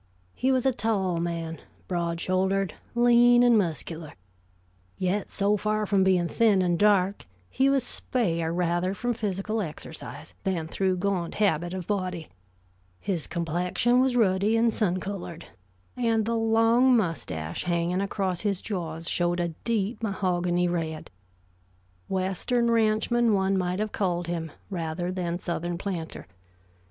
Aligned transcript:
He 0.33 0.51
was 0.51 0.65
a 0.65 0.71
tall 0.73 1.17
man, 1.17 1.59
broad 1.87 2.19
shouldered, 2.19 2.73
lean 2.95 3.43
and 3.43 3.55
muscular; 3.55 4.13
yet 4.97 5.29
so 5.29 5.57
far 5.57 5.85
from 5.85 6.03
being 6.03 6.27
thin 6.27 6.63
and 6.63 6.79
dark, 6.79 7.27
he 7.51 7.69
was 7.69 7.83
spare 7.83 8.51
rather 8.51 8.95
from 8.95 9.13
physical 9.13 9.61
exercise 9.61 10.33
than 10.43 10.67
through 10.67 10.97
gaunt 10.97 11.35
habit 11.35 11.71
of 11.71 11.85
body; 11.85 12.29
his 12.99 13.27
complexion 13.27 13.99
was 14.01 14.15
ruddy 14.15 14.57
and 14.57 14.73
sun 14.73 14.99
colored, 14.99 15.45
and 15.95 16.25
the 16.25 16.35
long 16.35 16.97
mustache 16.97 17.65
hanging 17.65 18.01
across 18.01 18.41
his 18.41 18.59
jaws 18.59 19.07
showed 19.07 19.39
a 19.39 19.49
deep 19.63 20.01
mahogany 20.01 20.67
red. 20.67 21.11
Western 22.09 22.71
ranchman 22.71 23.35
one 23.35 23.55
might 23.55 23.77
have 23.77 23.91
called 23.91 24.25
him, 24.25 24.51
rather 24.71 25.11
than 25.11 25.37
Southern 25.37 25.77
planter. 25.77 26.25